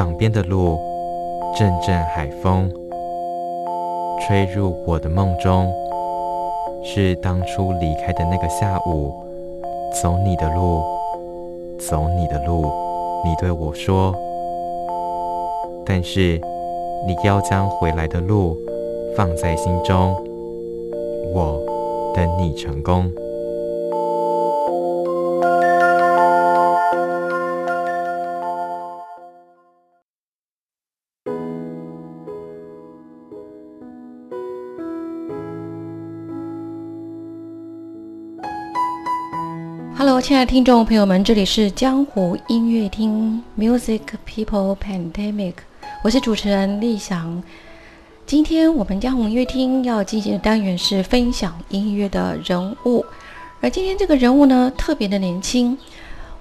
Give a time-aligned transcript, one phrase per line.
[0.00, 0.78] 港边的路，
[1.54, 2.70] 阵阵海风
[4.18, 5.70] 吹入我的梦中，
[6.82, 9.12] 是当初离开的那个下午，
[10.02, 10.80] 走你的路，
[11.78, 12.72] 走你的路，
[13.26, 14.14] 你对我说。
[15.84, 16.40] 但是
[17.06, 18.56] 你要将回来的路
[19.14, 20.16] 放在心中，
[21.34, 21.60] 我
[22.14, 23.12] 等你成功。
[40.30, 45.54] 亲爱的听众朋友们，这里是江湖音乐厅 Music People Pandemic，
[46.04, 47.42] 我是主持人立翔。
[48.26, 53.04] 今天我们江湖音乐厅要进行的单元是分享音乐的人物，
[53.60, 55.76] 而今天这个人物呢，特别的年轻。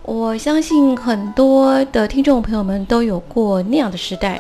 [0.04, 4.40] 我相信很多的听众朋友们都有过那样的时代。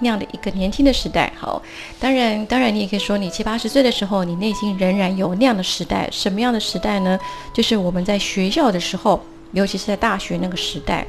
[0.00, 1.62] 那样的一个年轻的时代，好，
[1.98, 6.08] 当然，当然，你也可以说，你七八十岁的时候，你内心仍然有那样的时代。
[6.10, 7.18] 什么样的时代呢？
[7.54, 9.20] 就是我们在学校的时候，
[9.52, 11.06] 尤其是在大学那个时代。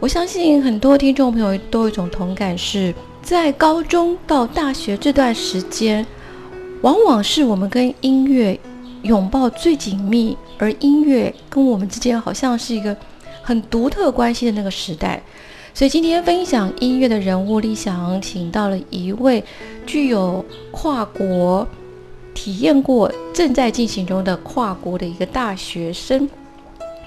[0.00, 6.04] 我相信很多听众朋友都有一种同感，是在高中到大学这段时间，
[6.82, 8.58] 往往是我们跟音乐
[9.02, 12.94] 拥抱最紧密，而音乐跟我们之间好像是一个
[13.42, 15.22] 很独特关系的那个时代。
[15.76, 19.42] 所以今天分享音乐的人物，理想请到了一位
[19.84, 21.66] 具有跨国
[22.32, 26.30] 体验过、正在进行中的跨国的一个大学生，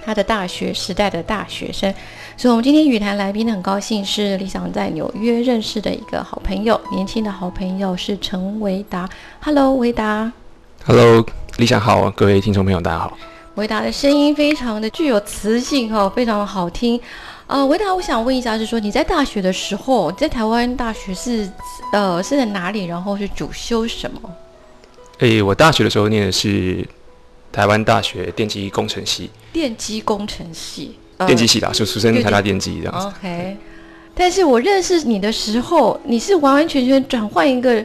[0.04, 1.94] 他的大学时代的大学生。
[2.36, 9.10] 所以，我们今天语坛来宾很高兴是李想在纽约认识的一个好朋友，年轻的好朋友是陈维达。
[9.40, 10.30] Hello，维达。
[10.86, 11.26] Hello，
[11.56, 13.18] 李想好，各位听众朋友大家好。
[13.56, 17.00] 维达的声音非常的具有磁性哦，非常的好听。
[17.48, 21.50] 呃，维达，我想问一下，是说你在大学的时候，在台湾大学是，
[21.94, 22.84] 呃，是在哪里？
[22.86, 24.20] 然后是主修什么？
[25.20, 26.86] 诶，我大学的时候念的是
[27.50, 29.32] 台湾大学电机工程系。
[29.54, 33.08] 电机工程系，电机系的，就出生台大电机这样子。
[33.08, 33.58] OK。
[34.14, 37.82] 但是我认识你的时候，你是完完全全转换一个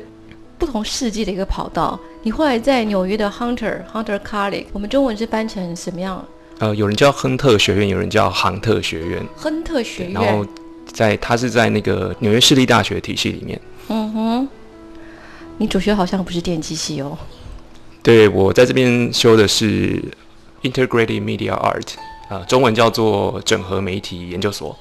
[0.58, 1.98] 不同世纪的一个跑道。
[2.22, 6.26] 你后来在纽约的 Hunter Hunter College，我们中文是翻成什么样？
[6.62, 9.20] 呃，有人叫亨特学院，有人叫杭特学院。
[9.34, 10.46] 亨特学院，然后
[10.86, 13.60] 在他是在那个纽约市立大学体系里面。
[13.88, 14.48] 嗯哼，
[15.58, 17.18] 你主修好像不是电机系哦。
[18.00, 20.00] 对，我在这边修的是
[20.62, 21.94] Integrated Media Art，
[22.28, 24.78] 啊，中文叫做整合媒体研究所。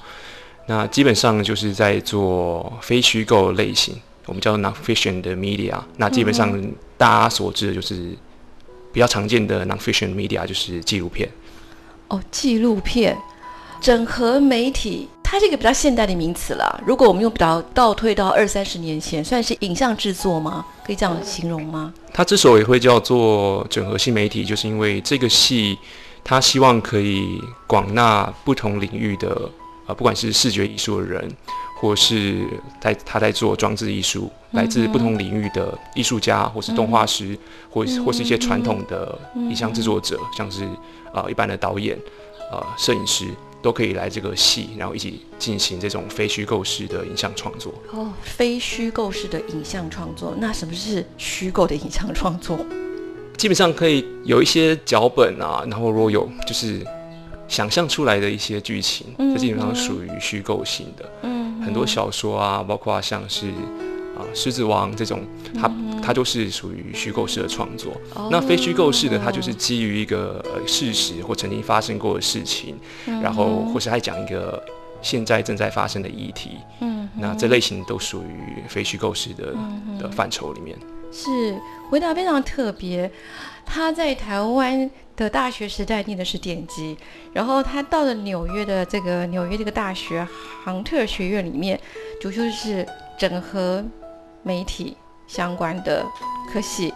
[0.68, 5.80] 那基本上就是在做非虚构类型，我们叫 Non-Fiction 的 Media。
[5.96, 6.56] 那基本上
[6.96, 8.16] 大家所知的就是
[8.92, 11.28] 比较常见的 Non-Fiction Media，就是纪录片。
[12.12, 13.16] 哦，纪录片
[13.80, 16.80] 整合媒体，它是一个比较现代的名词了。
[16.86, 20.62] 如果我们用比较倒退到二三十年前，算是影像制作吗？
[20.84, 21.90] 可以这样形容吗？
[22.12, 25.78] 它之所以会叫做整合性媒体，就是因为这个戏，
[26.22, 29.50] 它希望可以广纳不同领域的
[29.86, 31.34] 啊，不管是视觉艺术的人，
[31.82, 32.46] 或是
[32.80, 37.36] 在他在做装置艺术，来自不同领域的艺术家，或是动画师，
[37.68, 40.66] 或或是一些传统的影像制作者，像是。
[41.12, 41.94] 啊，一般的导演、
[42.50, 43.26] 呃，摄影师
[43.60, 47.70] 都可以来这个戏，然后一起进行这种非虚构式的影像创作。
[47.92, 52.58] 哦，非虚构式的影像创作，那什么是虚构的影像创作？
[53.36, 56.82] 基本上可以有一些脚本啊，然后如果有就是
[57.46, 61.12] 想象出来的一些剧情，这基本上属于虚构性的。
[61.24, 63.50] 嗯，很多小说啊，包括像是。
[64.14, 65.22] 啊，狮子王这种，
[65.58, 65.72] 它
[66.02, 67.94] 它就是属于虚构式的创作。
[68.30, 74.62] 那非虚构式的，它就是基于一个呃事实或曾经发生过的事情，然后或是还讲一个
[75.00, 76.58] 现在正在发生的议题。
[76.80, 79.54] 嗯，那这类型都属于非虚构式的
[79.98, 80.76] 的范畴里面。
[81.10, 83.10] 是，回答非常特别。
[83.72, 86.94] 他在台湾的大学时代念的是电机，
[87.32, 90.26] 然后他到了纽约的这个纽约这个大学
[90.62, 91.80] 杭特学院里面，
[92.20, 92.86] 主修是
[93.18, 93.82] 整合。
[94.44, 94.96] 媒体
[95.28, 96.04] 相关的
[96.52, 96.92] 科系，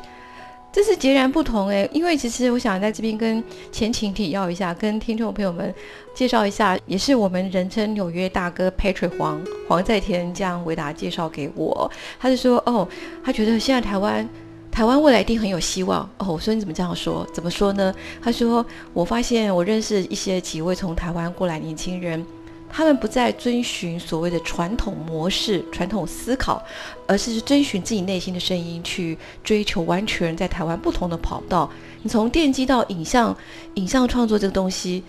[0.72, 3.40] 这是截然不同哎，因为其实我想在这边跟
[3.70, 5.72] 前情提要一下，跟听众朋友们
[6.12, 11.88] 介绍一下，也是我们人称纽约大哥 Patrick 黄黄在天将维达介绍给我，
[12.18, 12.88] 他就说哦，
[13.24, 14.28] 他觉得现在台湾
[14.76, 16.34] 台湾未来一定很有希望哦。
[16.34, 17.26] 我说你怎么这样说？
[17.32, 17.94] 怎么说呢？
[18.22, 18.62] 他说
[18.92, 22.22] 我发现我认识一些几位从台湾过来年轻人。
[22.70, 26.62] 他们不再遵循所谓的传统模式、传统思考，
[27.06, 31.70] 而是遵循自己内心的声音去追求完全在台湾不同的跑道。
[32.02, 33.34] 你从电机到影像、
[33.76, 35.02] 影像创作这个东西，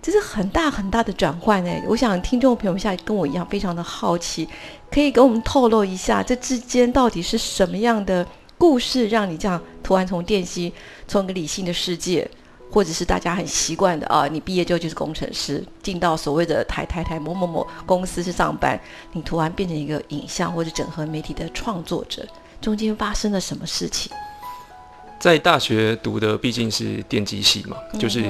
[0.00, 1.82] 这是很大很大的转换诶。
[1.88, 4.48] 我想听众朋友们现在跟我一样非常的好奇，
[4.88, 8.24] 可以给我们透露一下这之间到底是什么样的
[8.58, 10.72] 故事，让你这样突然从电机
[11.06, 12.28] 从一个理性的世界。
[12.70, 18.78] 或者是大家很习惯的啊，你毕业之后就是工程师，进到所谓的台台台某某某公司去上班，
[19.12, 22.22] 你突然变成一个影像或者整合媒体的创作者，
[22.60, 24.12] 中间发生了什么事情？
[25.18, 28.22] 在大学读的毕竟是电机系嘛，就是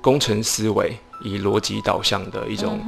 [0.00, 2.80] 工程思维，以逻辑导向的一种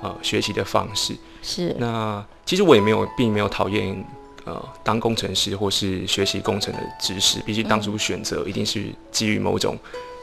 [0.00, 1.16] 呃学习的方式。
[1.42, 1.74] 是。
[1.80, 4.06] 那其实我也没有，并没有讨厌。
[4.46, 9.76] 呃，当工程师或是学习工程的知识，毕竟当初选择一定是基于某种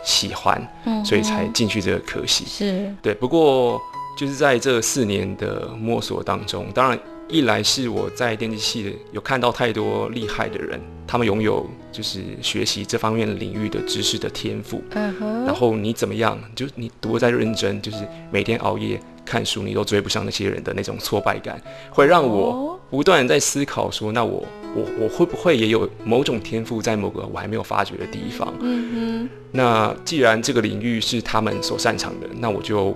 [0.04, 2.46] 喜欢，嗯，所以才进去这个科系。
[2.48, 3.80] 是对，不过
[4.18, 6.98] 就是在这四年的摸索当中，当然
[7.28, 18.98] 一来是我在电机系有看到太多厉害的人，他们拥有就是学习这方面领域的知识的天赋，嗯哼，然后你怎么样，就你读在认真，就是每天熬夜。
[19.26, 21.58] 看书你都追不上那些人的那种挫败感，
[21.90, 24.46] 会让我不断在思考说，那我
[24.76, 28.54] 我我会不会也有某种天赋在某个我还没有发掘的地方？
[28.60, 29.30] 嗯哼。
[29.52, 32.96] 那既然这个领域是他们所擅长的，那我就。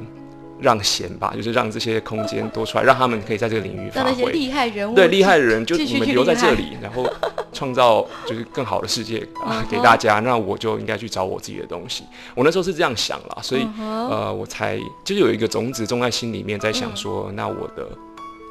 [0.60, 4.32] 让贤吧，就是让这些空间多出来，让他们可以在这个领域发挥。
[4.32, 7.08] 厉害人物，对厉害的人，就你们留在这里，然后
[7.54, 10.20] 创造就是更好的世界 啊，给大家。
[10.22, 12.06] 那我就应该去找我自己的东西。
[12.34, 17.88] 我那时候是这样想了，所以呃，我才就是有一个种子种在心里面，在想说，那我的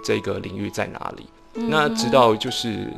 [0.04, 1.26] 这个领域在哪里？
[1.56, 2.93] 那直到就是。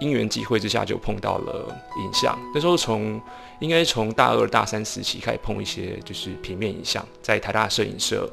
[0.00, 3.20] 因缘际会之下就碰到了影像，那时候从
[3.58, 8.30] 应该从大二大三时期开始碰一些就是平面影像，在台大摄影社，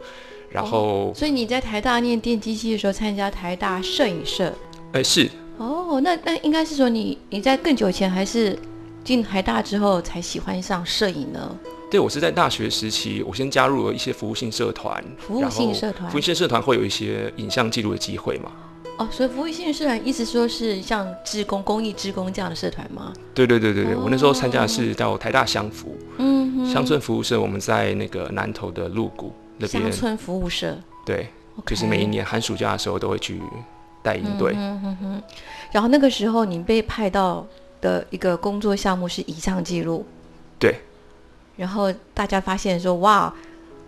[0.52, 4.54] 然后所以你在台大念电机系的时候参加台大摄影社，
[4.92, 5.28] 哎是
[5.58, 8.56] 哦，那那应该是说你你在更久前还是
[9.04, 11.58] 进台大之后才喜欢上摄影呢？
[11.90, 18.52] 对，我是在大学时期，我先加入了一些服务性社团，服务性社团，服务性社团会有一些影像记录的机会嘛。
[18.98, 23.12] 哦，所以服务性社团意思说是像志工、公益志工这样的社团吗？
[23.34, 29.84] 对对对对对，我那时候参加的是叫台大乡服，嗯，乡村服务社，我们在那个南投的鹿谷那边。
[29.84, 30.78] 乡村服务社。
[31.06, 31.28] 对，
[31.66, 33.42] 就是每一年寒暑假的时候都会去
[34.02, 34.54] 带营队。
[34.56, 35.24] 嗯哼哼。
[35.72, 37.46] 然后那个时候你被派到
[37.82, 40.06] 的一个工作项目是影像记录。
[40.58, 40.80] 对。
[41.58, 43.34] 然后大家发现说，哇。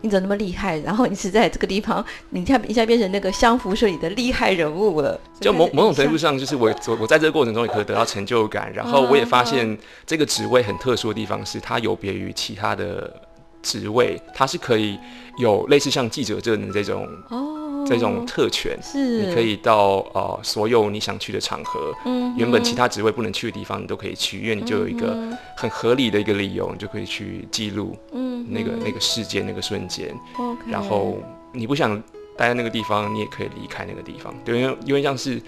[0.01, 0.77] 你怎么那么厉害？
[0.79, 5.19] 然后你是在这个地方，你一下一下变成那个相符社里的厉害人物了。
[5.39, 8.71] 就某某种程度上，就是我我我在这个过程中也可以得到成就感。
[8.73, 13.11] 然后我也发现这个职位很特殊的地方是，它有别于其他的
[13.61, 14.99] 职位，它是可以
[15.39, 17.66] 有类似像记者证的这种哦。
[17.87, 25.17] 这种特权是，你可以到呃所有你想去的场合，嗯，原本其他职位不能去的地方，你都可以去，因为你就有一个
[25.55, 30.13] 很合理的一个理由，你就可以去记录，嗯，那个那个事件那个瞬间。
[30.67, 31.17] 然后
[31.51, 31.97] 你不想
[32.35, 35.41] 待在那个地方，你也可以离开那个地方，对，因为因为像是。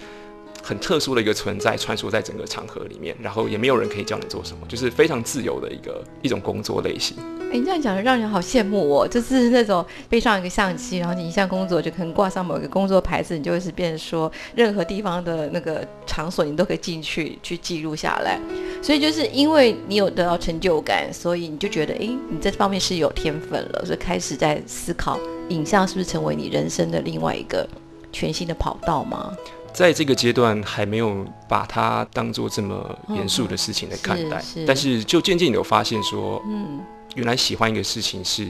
[0.62, 7.16] 很特殊的一个存在，穿梭在整个场合里面，然后也没有人可以叫你做什么，就是非常自由的一个一种工作类型。
[7.52, 18.38] 哎，你这样讲的让人好羡慕哦，就是那种背上一个相机，然后你一项工作就可能挂上某一个工作牌子，你就会是变成说任何地方的那个场所，你都可以进去去记录下来。
[18.82, 21.98] 所以就是因为你有得到成就感，所以你就觉得，哎，
[22.28, 27.68] 你这方面是有天分了，所以开始在思考影像是不是成为你人生的另外一个
[28.12, 29.36] 全新的跑道吗？
[29.72, 36.80] 在这个阶段还没有把它当做这么严肃的事情来看待，但是就渐渐有发现说，嗯，
[37.14, 38.46] 原来喜欢一个事情是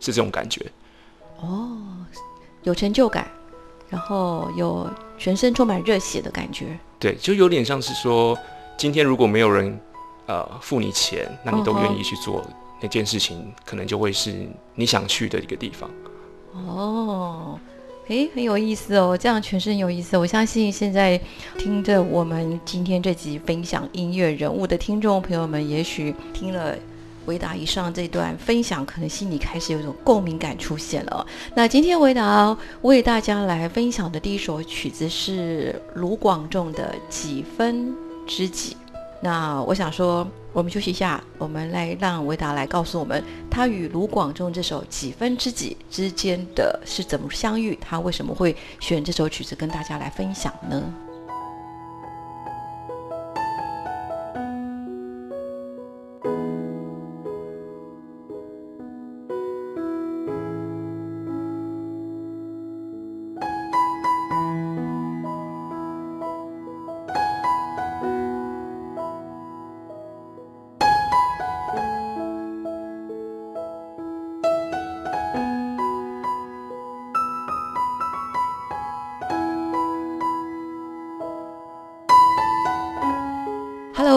[0.00, 0.64] 是这种感觉，
[1.40, 1.76] 哦，
[2.62, 3.30] 有成就感，
[3.88, 4.88] 然后有
[5.18, 8.36] 全身充满热血的感觉，对，就有点像是说，
[8.76, 9.78] 今天如果没有人
[10.26, 12.42] 呃付你钱，那你都愿意去做
[12.80, 15.90] 那件事情，可能就会是你想去的一个地方，
[16.66, 17.58] 哦。
[18.08, 20.16] 诶，很有意思哦，这样全是很有意思。
[20.16, 21.20] 我相信现在
[21.58, 26.74] 听着我们今天这集分享音乐人物的听众朋友们，也许听了
[27.26, 31.26] 维达以上这段分享，可能心里开始有一种共鸣感出现了。
[31.54, 37.94] 那今天维达为大家来分享的第一首曲子是卢广仲的《几分
[38.26, 38.74] 知己》。
[39.20, 50.94] 那我想说，我们休息一下，我们来让维达来告诉我们，他与卢广仲这首《几分之几》之间的是怎么相遇，他为什么会选这首曲子跟大家来分享呢？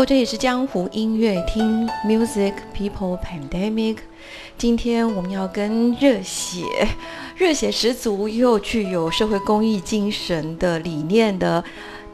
[0.01, 3.97] ？Hello，这里是江湖音乐厅 Music People Pandemic。
[4.57, 6.63] 今天我们要跟热血、
[7.37, 11.63] 热血十足又具有社会公益精神的理念的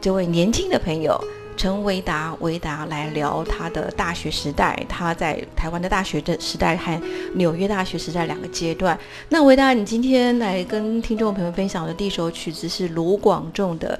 [0.02, 1.18] 这位年轻的朋友
[1.56, 7.00] 陈维达，维达来聊他的大学时代，他在台湾的大学的时代和
[7.36, 8.98] 纽约大学时代两个阶段。
[9.30, 13.98] 那维达，你今天来跟听众朋友分享的第一首曲子是卢广仲的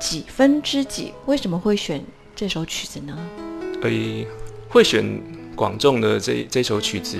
[0.04, 2.02] 《几分之几》，为什么会选？
[2.38, 3.18] 这首曲子呢？
[3.82, 4.24] 诶，
[4.68, 5.20] 会选
[5.56, 7.18] 广仲的这这首曲子，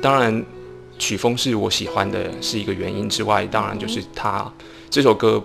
[0.00, 0.44] 当然
[1.00, 4.48] 曲风是我喜欢的，是一个原因之外，当然就是他
[4.88, 5.42] 这首歌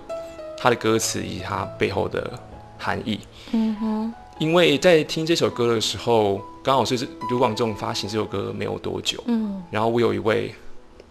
[0.56, 2.40] 他的歌词以及他背后的
[2.78, 3.22] 含义。
[3.54, 9.20] 嗯哼，因为在听这首歌的时候，刚好是卢广仲发行这首歌没有多久。
[9.26, 10.54] 嗯，然后我有一位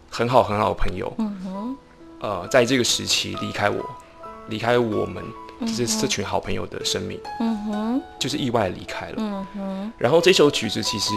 [0.08, 1.76] 很好很好的朋友，嗯哼，
[2.20, 3.84] 呃，在这个时期离开我，
[4.48, 5.20] 离开我们。
[5.66, 9.92] 就是这群好朋友的生命，嗯哼，就是意外离开了，嗯哼。
[9.98, 11.12] 然后这首曲子其实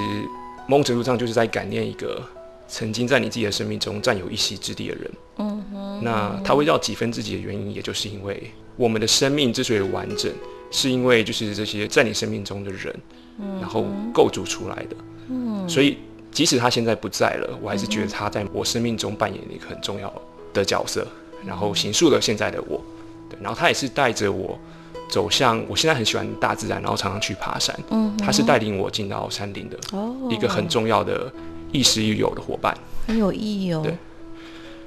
[0.68, 2.22] 某种程度上就是在感念一个
[2.68, 6.02] 曾经在你自己的生命中占有一席之地的人，嗯哼。
[6.04, 10.32] 那他会要几分自己的原因，也就是因为我们的生命之所以完整，
[10.72, 12.94] 是因为就是这些在你生命中的人，
[13.40, 14.96] 嗯然后构筑出来的，
[15.30, 15.68] 嗯。
[15.70, 15.98] 所以
[16.32, 20.14] 即使他现在不在了，我还是觉得他在我生命中扮演了一个很重要
[20.54, 21.08] 的角色，
[21.46, 22.84] 然后形塑了现在的我。
[23.42, 24.58] 然后他也是带着我
[25.10, 27.76] 走向，我现在很喜欢大自然，然后常常去爬山。
[27.90, 29.78] 嗯，他是带领我进到山林的
[30.30, 31.32] 一个很重要的
[31.72, 32.76] 亦师亦友的伙伴，
[33.08, 33.82] 很有意义哦。
[33.84, 33.96] 对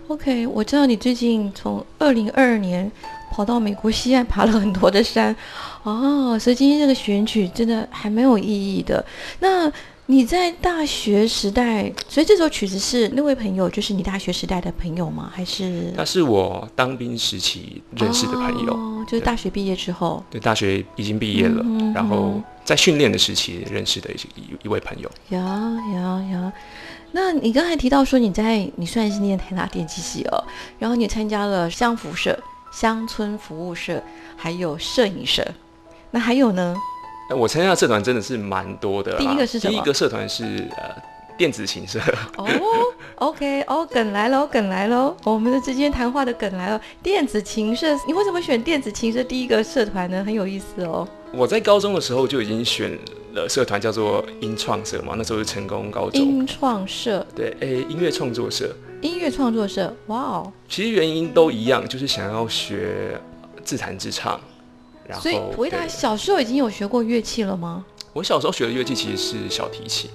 [0.09, 2.90] ，OK，我知道你最近从二零二二年
[3.31, 5.35] 跑到美国西岸爬了很多的山，
[5.83, 9.05] 哦，所以今天这个选曲真的还蛮有意义的。
[9.40, 9.73] 那。
[10.11, 15.31] 你在大学时代，所以这首曲子是那位朋友，就是你大学时代的朋友吗？
[15.31, 15.93] 还是？
[15.95, 20.25] 他是我当兵时期认识的朋友，就是大学毕业之后。
[20.31, 21.62] 对，大学已经毕业了，
[21.95, 25.11] 然后在训练的时期认识的一一一位朋友。
[25.29, 26.53] 有有有，
[27.12, 30.43] 那你刚才提到说你在你虽然是念台大电机系哦，
[30.79, 34.03] 然后你参加了乡服社、乡村服务社，
[34.38, 35.47] 还有摄影社，
[36.12, 36.75] 那还有呢？
[37.37, 39.16] 我参加的社团真的是蛮多的。
[39.18, 39.73] 第一个是什么？
[39.73, 40.44] 第一个社团是
[40.76, 40.94] 呃
[41.37, 42.00] 电子琴社。
[42.37, 42.49] 哦
[43.16, 46.80] ，OK，哦，梗来喽，梗来喽，我们的之间谈话的梗来了。
[47.02, 50.25] 电子琴社，你为什么选电子琴社第一个社团呢？
[50.25, 51.06] 很有意思哦。
[51.32, 52.99] 我在高中的时候就已经选
[53.35, 56.20] 了社团，叫做音创社嘛，那时候是成功高中。
[56.20, 57.25] 音创社。
[57.37, 58.75] 对，诶，音乐创作社。
[59.02, 60.52] 音乐创作社，哇哦。
[60.68, 63.20] 其实原因都一样，就是想要学
[63.62, 64.40] 自弹自唱。
[65.21, 67.85] 所以维达小时候已经有学过乐器了吗？
[68.12, 70.11] 我小时候学的乐器其实是小提琴。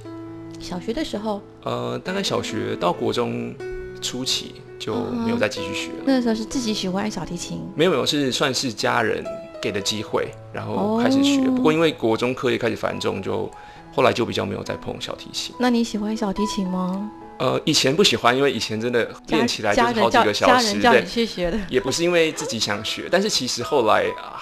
[0.59, 1.41] 小学的时候？
[1.63, 3.53] 呃，大概小学到国中
[4.01, 6.03] 初期就没有再继续学了。
[6.05, 7.61] 那时候是自己喜欢小提琴？
[7.75, 9.23] 没有没有，是算是家人
[9.61, 11.41] 给的机会，然后开始学。
[11.41, 13.49] 不过因为国中课业开始繁重，就
[13.93, 15.55] 后来就比较没有再碰小提琴。
[15.59, 17.11] 那你喜欢小提琴吗？
[17.39, 21.59] 呃，以前不喜欢，因为以前真的练起来就是好几个小时，对，去学的。
[21.67, 24.39] 也不是因为自己想学，但是其实后来啊。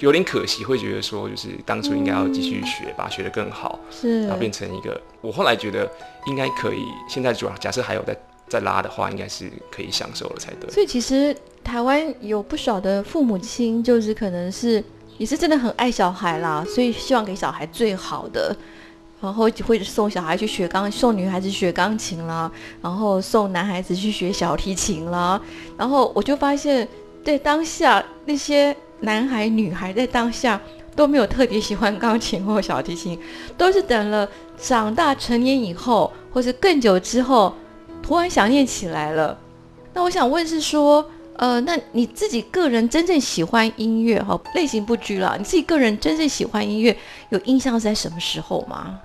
[0.00, 5.00] 有点可惜，会觉得说，就是当初应该要继续学，把学得更好，是，然后变成一个。
[5.20, 5.88] 我后来觉得
[6.26, 8.16] 应该可以，现在主要假设还有在
[8.48, 10.68] 在拉的话，应该是可以享受了才对。
[10.70, 14.82] 所以其实台湾有不少的父母亲，就是可能是
[15.16, 18.54] 也是真的很爱小孩啦，所以希望给小孩最好的，
[19.20, 22.50] 然后会送小孩去学钢，送女孩子学钢琴啦，
[22.82, 25.40] 然后送男孩子去学小提琴啦，
[25.78, 26.86] 然后我就发现，
[27.22, 28.76] 对当下那些。
[29.00, 30.60] 男孩、女孩在当下
[30.96, 33.18] 都没有特别喜欢钢琴或小提琴，
[33.56, 37.54] 都是等了长大成年以后，或是更久之后，
[38.02, 39.38] 突然想念起来了。
[39.92, 41.04] 那我想问是说，
[41.36, 46.96] 呃，那你自己个人真正喜欢音乐哈，类型不拘了，你自己个人真正喜欢音乐，
[47.30, 48.98] 有印象是在什么时候吗？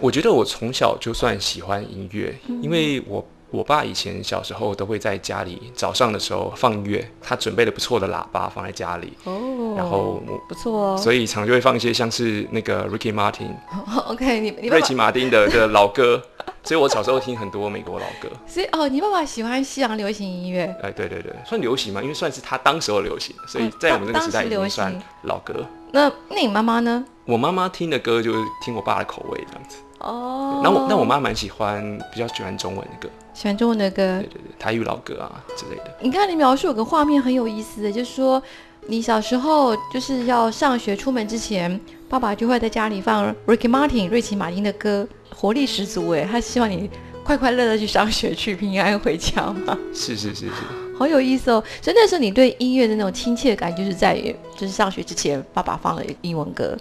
[0.00, 10.96] 我觉得我从小就算喜欢音乐，因为我我爸以前小时候都会在家里早上的时候放音乐，他准备了不错的喇叭放在家里，哦，然后不错哦。
[10.96, 13.50] 所以常就会放一些像是那个 Ricky Martin、
[14.06, 16.22] OK，你你瑞奇马丁的的老歌，
[16.62, 18.28] 所以我小时候听很多美国老歌。
[18.46, 25.66] 所以哦，你爸爸喜欢西洋流行音乐，哎，对对对，算流行嘛，因为算是他当时候流行，所以嗯在我们那个时代已经算老歌。
[25.92, 27.04] 那那你妈妈呢？
[27.24, 29.78] 我妈妈听的歌就是听我爸的口味这样子。
[29.98, 33.08] 哦，那我那我妈蛮喜欢，比较喜欢中文的歌，
[33.40, 34.28] 喜欢中文的歌对。
[34.28, 35.90] 对对，台语老歌啊之类的。
[36.02, 38.42] 你看你描述有个画面很有意思的，就是说
[38.86, 46.90] 你小时候就是要上学出门之前，爸爸就会在家里放 Ricky Martin 瑞奇马丁的歌，活力十足哎，他希望你
[47.24, 50.52] 快快乐乐去上学去，平安回家嘛，是是是是，
[50.98, 51.64] 好有意思哦。
[51.80, 56.76] 所以那时候你对音乐的那种亲切感，就是在于就是上学之前爸爸放了英文歌，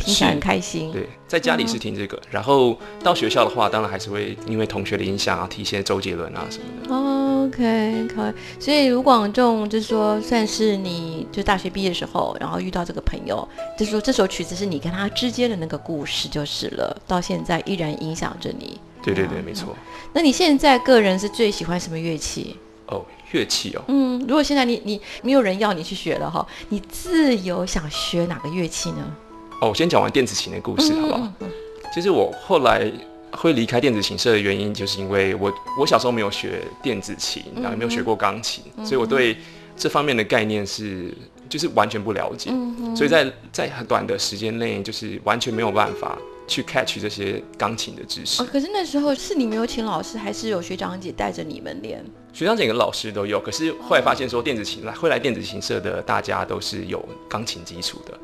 [0.00, 0.90] 听起来很开心。
[0.92, 7.20] 对，在家里是听这个，然后到学校的话，当然还是会因为同学的影响啊，听一些周杰伦啊什么的。
[7.50, 13.46] OK，可以所以卢广仲就是说，算是你就大学毕业的时候，然后遇到这个朋友，
[13.78, 18.78] 就是说这首曲子是你跟他之间的那个故事就是了，到现在依然影响着你。
[19.02, 19.74] 对对对，没错。
[20.12, 22.56] 那你现在个人是最喜欢什么乐器？
[22.86, 29.16] 哦，乐器哦，嗯，如果现在你你没有人要你去学了哈，你自由想学哪个乐器呢？
[29.60, 31.18] 哦，我先讲完电子琴的故事好不好？
[31.20, 31.50] 嗯嗯
[31.92, 32.90] 其实我后来
[33.32, 39.36] 会离开电子琴社的原因，就是因为我我小时候没有学电子琴，然后也没有学过钢琴，所以我对
[39.76, 41.12] 这方面的概念是
[41.48, 42.50] 就是完全不了解，
[42.94, 48.46] 所以在在很短的时间内，就是完全没有办法去 catch 这些钢琴的知识哦，。
[48.52, 52.04] 可是那时候是你没有请老师，还是有学长姐带着你们练？
[52.32, 58.16] 学长姐跟老师都有，可是后来发现说电子琴来会来电子琴社的大家都是有钢琴基础的，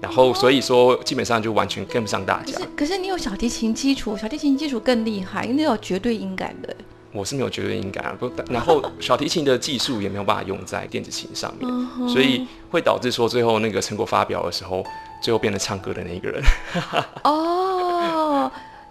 [0.00, 2.68] 然后所以说基本上就完全跟不上大家可是。
[2.76, 6.74] 可是你有小提琴基础，小提琴基础更厉害，因为有绝对音感的。
[7.10, 11.68] 我是没有绝对音感啊，不，然后小提琴的技术也没有办法用在电子琴上面，
[12.06, 14.84] 所以会导致说最后那个成果发表的时候，
[15.22, 16.42] 最后变成唱歌的那一个人。
[17.24, 17.47] 哦，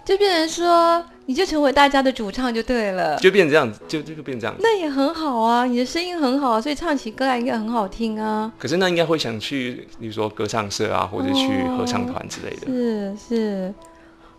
[0.07, 3.17] 就变成说你就成为大家的主唱就对了。
[3.17, 4.61] 就变成这样子，就就就变成这样子。
[4.63, 8.49] 那也很好啊，你的声音很好，所以唱起歌来应该很好听啊。
[8.57, 12.67] 可是那应该会想去，比如说歌唱社啊，或者去合唱团之类的。
[12.67, 13.73] 是是，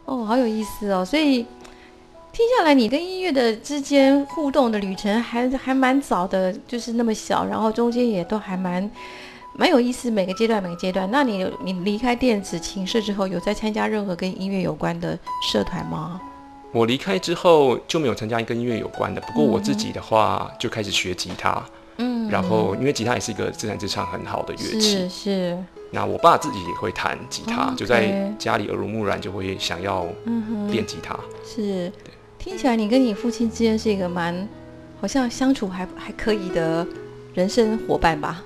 [0.06, 1.04] 哦，好有意思哦。
[1.04, 1.44] 所以
[2.32, 8.90] 听下来，你跟音乐的之间互动的旅程还还蛮早的，就是那么小，然后中间也都还蛮
[9.58, 11.10] 蛮有意思，每个阶段每个阶段。
[11.10, 15.18] 那你你离开电子琴社之后，有在参加任何跟音乐有关的
[15.50, 16.20] 社团吗？
[16.70, 21.60] 我离开之后就没有参加跟音乐有关的，不过我自己的话就开始学吉他，
[21.96, 25.58] 嗯，然后因为吉他也是一个自弹自唱很好的乐器是，是，
[25.90, 30.06] 那我爸自己也会弹吉他，就在家里耳濡目染就会想要
[30.70, 31.18] 练吉他。
[31.44, 31.90] 是，
[32.38, 34.48] 听起来你跟你父亲之间是一个蛮
[35.00, 36.86] 好像相处还还可以的
[37.34, 38.44] 人生伙伴吧？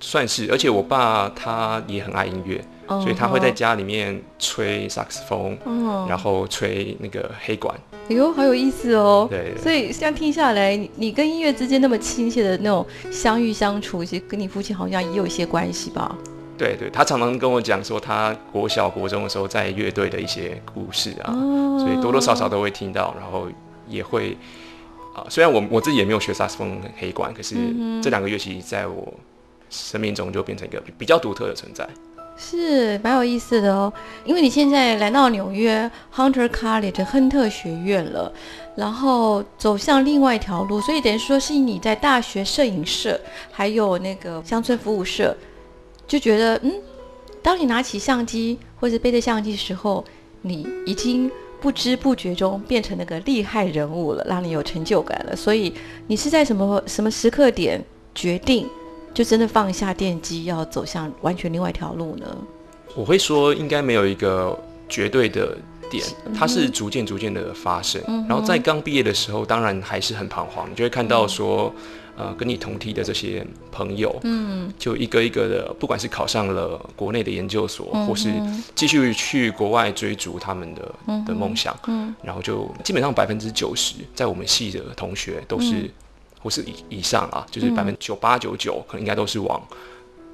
[0.00, 7.74] 算是，而且我爸他也很爱音乐，哦所以他会在家里面吹萨克斯风，哦，然后吹那个黑管。
[8.08, 9.26] 哎呦，好有意思哦。
[9.30, 16.16] 对对所以这样听下来，你你跟音乐之间那么亲切的那种相遇相处，其实跟你父亲好像也有一些关系吧？
[16.58, 23.48] 对对，他常常跟我讲说他国小国中的时候在乐队的一些故事啊，哦所以多多少少都会听到，然后
[23.88, 24.36] 也会
[25.14, 29.14] 啊、虽然我我自己也没有学萨克斯风、黑管，可是嗯这两个乐器在我
[29.70, 31.88] 生命中就变成一个比较独特的存在。
[32.38, 33.90] 是蛮有意思的哦，
[34.26, 38.30] 因为你现在来到纽约 Hunter College 亨特学院了，
[38.76, 43.18] 然后走向另外一条路，所以等于说是你在大学摄影社
[43.50, 45.34] 还有那个乡村服务社，
[46.06, 46.74] 就觉得嗯，
[47.40, 50.04] 当你拿起相机或者背着相机的时候，
[50.42, 55.34] 你已经不知不觉中变成那个厉害人物了，让你有成就感了。
[55.34, 55.72] 所以
[56.06, 57.82] 你是在什么什么时刻点
[58.14, 58.68] 决定？
[59.16, 62.36] 就真的放下电机，要走向完全另外一条路呢？
[62.94, 64.54] 我会说应该没有一个
[64.90, 65.56] 绝对的
[65.90, 66.04] 点，
[66.38, 67.98] 它是逐渐逐渐的发生。
[68.28, 71.74] 然后在刚毕业的时候，当然还是很彷徨，你就会看到说，
[72.14, 78.30] 呃，跟你同梯的这些朋友，嗯，就一个一个的，不管是考上了国内的研究所，或是
[78.74, 80.94] 继续去国外追逐他们的
[81.26, 85.90] 的梦想，嗯，然后就基本上百分之九十在我们系的同学都是。
[86.46, 89.60] 或是以以上啊，就是百分之九八九九，可能应该都是往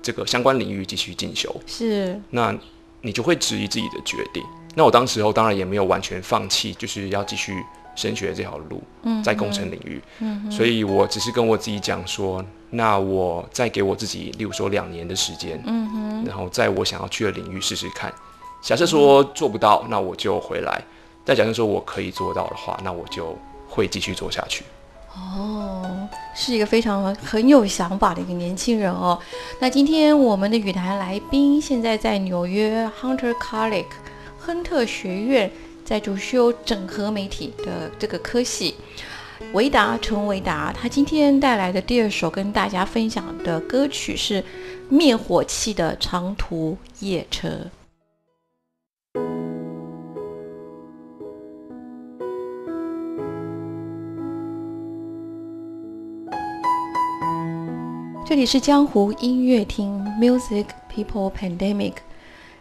[0.03, 1.51] 这个相关领域继续进修。
[1.66, 2.55] 是，那
[3.01, 4.44] 你就会质疑自己的决定。
[4.75, 7.64] 那我当时候当然也没有完全放弃，就是要继续
[7.96, 10.03] 升学这条路，嗯在工程领域。
[10.18, 18.12] 嗯所以我只是跟我自己讲说，那我再给我自己，例如说两年的时间，嗯然后在我想要去的领域试试看。
[18.61, 20.79] 假设说做不到，那我就回来；
[21.25, 23.35] 再假设说我可以做到的话，那我就
[23.66, 24.62] 会继续做下去。
[25.14, 29.18] 哦，是一个非常很有想法的一个年轻人哦。
[29.61, 33.85] 那今天我们的语坛来宾现在在纽约 Hunter College
[34.38, 35.51] 亨特学院
[35.85, 38.75] 在主修整合媒体的这个科系。
[39.53, 44.42] 维达陈维达，他今天带来的第二首跟大家分享的歌曲是
[44.88, 47.51] 灭火器的长途夜车。
[58.24, 61.94] 这里是江湖音乐厅 Music People Pandemic。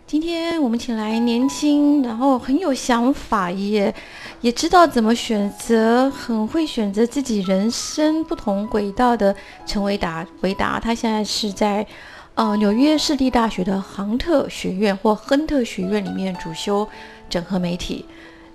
[0.07, 3.93] 今天我们请来年轻，然后很有想法，也
[4.41, 9.35] 也知道怎么选择，很会选择自己人生不同轨道的
[9.67, 10.25] 陈维达。
[10.41, 11.85] 维达他现在是在
[12.33, 16.87] 呃纽约市立大学的杭特学院或亨特学院里面主修
[17.29, 18.03] 整合媒体。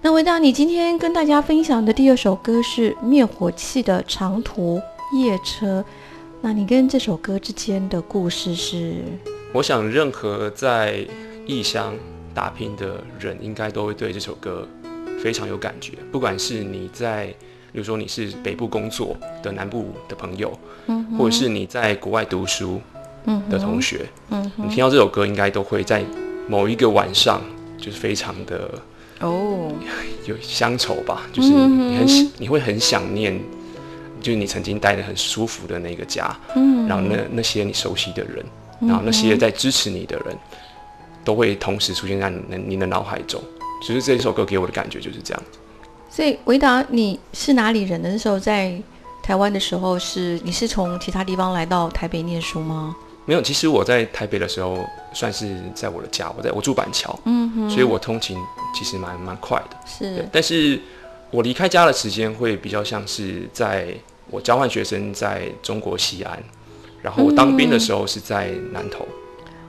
[0.03, 4.81] 那维达，你今天跟大家分享的第二首歌是灭火器的长途
[5.15, 5.85] 夜车。
[6.49, 9.03] 那你跟这首歌之间的故事是？
[9.53, 11.05] 我想，任何在
[11.45, 11.93] 异乡
[12.33, 14.65] 打拼的人，应该都会对这首歌
[15.19, 15.95] 非常有感觉。
[16.13, 17.27] 不管是你在，
[17.73, 20.57] 比如说你是北部工作的南部的朋友，
[20.87, 22.81] 嗯，或者是你在国外读书，
[23.25, 26.05] 嗯，的同学，嗯，你听到这首歌，应该都会在
[26.49, 27.43] 某一个晚上，
[27.77, 28.71] 就是非常的
[29.19, 29.73] 哦，
[30.27, 33.37] 有乡愁吧，就是你很你会很想念。
[34.27, 38.45] 就是你曾经待的很舒服的那个家，嗯，然后那那些你熟悉的人，
[38.81, 40.37] 然后那些在支持你的人，
[41.25, 43.41] 都会同时出现在你你的脑海中。
[43.81, 45.41] 其实这一首歌给我的感觉就是这样。
[46.11, 48.11] 所以维达，你是哪里人的？
[48.11, 48.77] 那时候在
[49.23, 52.97] 台湾的时候，是你是从其他地方来到台北念书吗？
[53.27, 58.37] 没有，其实我在台北的时候，算是在我的家，我在我住板桥，嗯哼，所以我通勤
[58.75, 59.77] 其实蛮蛮快的。
[59.87, 60.81] 是，但是
[61.31, 63.95] 我离开家的时间会比较像是在。
[64.31, 66.43] 我交换学生在中国西安，
[67.01, 69.07] 然后我当兵的时候是在南投，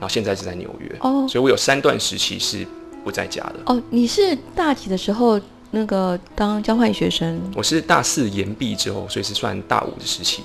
[0.00, 2.66] 后现在是在纽约，哦，所以我有三段时期是
[3.04, 3.54] 不在家的。
[3.66, 5.40] 哦，你是大几的时候
[5.70, 7.40] 那个当交换学生？
[7.54, 10.42] 我是大四延毕之后，所以是算大五的时期，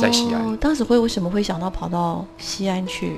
[0.00, 0.56] 在西安。
[0.58, 3.14] 当时会为什么会想到跑到西安去？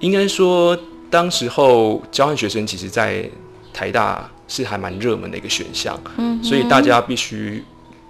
[0.00, 0.78] 应该说，
[1.10, 3.28] 当时候交换学生其实，在
[3.74, 7.62] 台大是还蛮热门的一个选项，嗯，所以大家必须。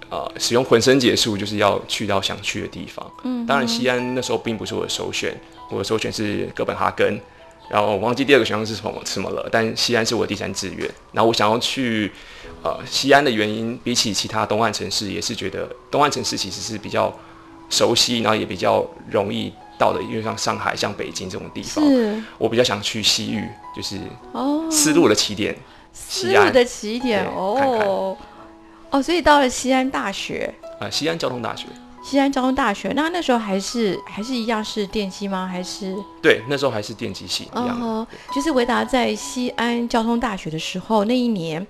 [0.09, 3.05] 呃，使用浑身解数就是要去到想去的地方。
[3.25, 5.37] 嗯，当然西安那时候并不是我的首选，
[5.71, 7.21] 我的首选是哥本哈根，
[7.69, 9.49] 然后我忘记第二个选项是什么什么了。
[9.51, 10.88] 但西安是我的第三志愿。
[11.12, 12.12] 然后我想要去
[12.62, 17.12] 呃西安的原因，比起其他东岸城市，也是觉得东岸城市其实是比较
[17.69, 21.85] 熟悉，然后也比较容易到的，因为像上海、像北京这种地方，
[22.38, 23.42] 我比较想去西域，
[23.75, 23.99] 就是
[24.31, 25.57] 哦丝路的起点，
[25.92, 28.16] 丝路的起点哦。
[28.90, 31.66] 哦，所以到了西安大学，呃，西安交通大学，
[32.05, 35.46] 西安交通大学，那那时候还是还是一样是电机吗？
[35.51, 38.07] 还是对，那时候还是电机系一样。
[38.35, 41.66] 就是维达在西安交通大学的时候，那一年，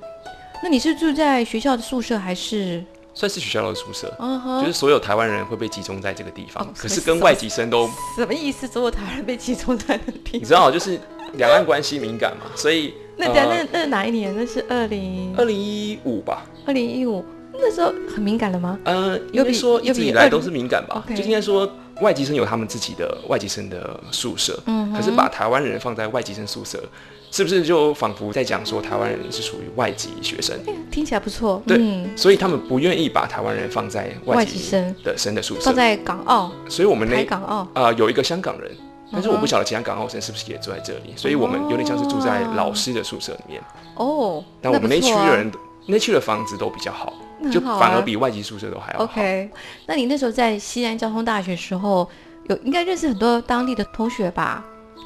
[0.63, 2.85] 那你是住在学校的宿舍还是？
[3.15, 4.15] 算是学校的宿舍，
[4.61, 8.67] 就是所有台湾人会被集中在这个地方，可是跟外籍生都什么意思？
[8.67, 10.41] 所有台湾人被集中在那地方？
[10.41, 11.01] 你知道，就是
[11.33, 12.93] 两岸关系敏感嘛，所以。
[13.17, 14.35] 那那那那哪一年？
[14.37, 16.45] 那是二零二零一五吧。
[16.67, 18.79] 二零一五那时候很敏感了吗？
[18.85, 21.03] 呃，有比说一直以来都是敏感吧。
[21.09, 21.71] 就应该说
[22.03, 26.83] 外籍生有他们自己的外籍生的宿舍，嗯，可是把台湾人放在外籍生宿舍，
[27.31, 30.55] 是不是就仿佛在讲说台湾人是属于外籍学生？
[30.91, 31.63] 听起来不错。
[31.67, 36.53] 对，所以他们不愿意把台湾人放在外籍生的生的宿舍，放在港澳。
[36.69, 38.71] 所以我们那港澳啊有一个香港人。
[39.13, 43.63] 但是我不晓得其他港澳生是不是也住在这里，所以我们有点像是住在老师的宿舍里面。
[43.95, 45.53] 哦，但我们那区的人，
[45.87, 47.13] 那区的房子都比较好，
[47.53, 49.05] 就反而比外籍宿舍都还要好。
[49.05, 49.49] OK，
[49.87, 52.09] 那你那时候在西安交通大学时候，
[52.49, 54.65] 有应该认识很多当地的同学吧？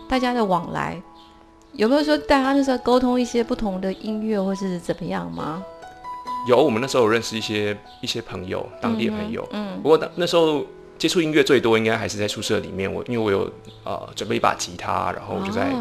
[0.09, 1.01] 大家的往来
[1.75, 5.63] 有没有说大家那时候沟通一些不同的音乐或是怎么样吗？
[6.49, 9.47] 有，我们那时候有认识一些一些朋友，当地的朋友。
[9.53, 10.65] 嗯，不过当那时候。
[11.01, 12.93] 接触音乐最多应该还是在宿舍里面。
[12.93, 13.51] 我因为我有
[13.85, 15.73] 呃准备一把吉他，然后我就在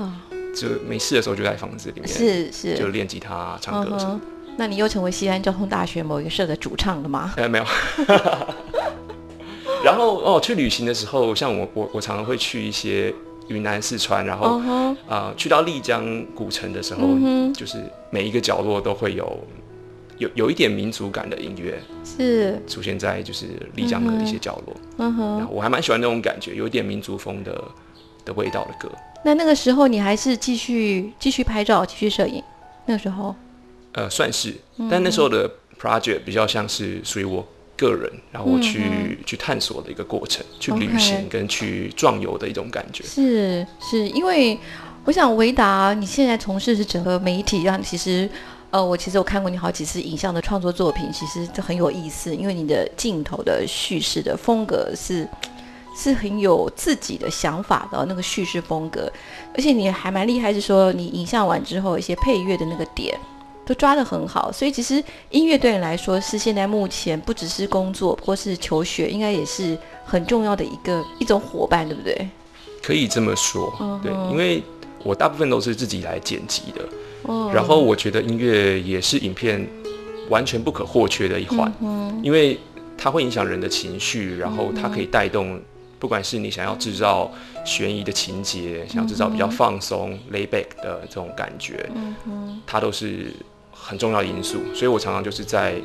[0.56, 4.20] 就没事的时候就在房子里面是是就练吉他唱歌什么。
[4.58, 7.34] 那你又成为西安交通大学某一个社的主唱了吗？
[7.38, 7.66] 呃没有。
[9.84, 13.14] 然后哦去旅行的时候，像我我我常常会去一些
[13.50, 14.62] 云南四川，然后
[15.08, 17.02] 啊去到丽江古城的时候，
[17.54, 19.38] 就是每一个角落都会有。
[20.20, 22.62] 有有一点民族感的音乐是。
[22.68, 27.64] 出现在就是丽江的一些角落，嗯哼，我还蛮喜欢那种感觉，有一点民族风的
[28.24, 28.90] 的味道的歌。
[29.24, 32.44] 那那个时候你还是继续继续拍照，继续摄影？
[32.86, 33.36] 那个时候，
[33.94, 34.54] 呃，算是，
[34.90, 35.50] 但那时候的
[35.82, 43.04] project 比较像是属于我个人，然后我去、去探索的一个过程，去旅行跟去壮游的一种感觉。
[43.04, 44.58] 是是，因为
[45.06, 48.30] 我想维达你现在从事是整个媒体，让其实。
[48.72, 55.28] 呃，我其实我看过你好几次影像的创作作品，其实这很有意思，因为你的镜头的叙事的风格是
[55.98, 59.12] 是很有自己的想法的那个叙事风格，
[59.56, 63.20] 而且你还蛮厉害，是说你影像完之后一些配乐的那个点
[63.66, 72.30] 都抓得很好，所以其实音乐对你来说是现在目前不只是工作或是求学，应该也是很重要的一个一种伙伴，对不对？
[72.84, 74.64] 可以这么说，对，因为
[75.04, 76.82] 我大部分都是自己来剪辑的，
[77.30, 77.52] 哦。
[77.54, 79.66] 然后我觉得音乐也是影片
[80.30, 82.60] 完全不可或缺的一环，嗯因为
[82.98, 85.60] 它会影响人的情绪，然后它可以带动，
[86.00, 87.32] 不管是你想要制造
[87.64, 91.90] 悬疑的情节，想要制造比较放松、lay back 的这种感觉，
[92.26, 93.32] 嗯它都是
[93.72, 94.58] 很重要的因素。
[94.76, 95.76] 所以我常常就是在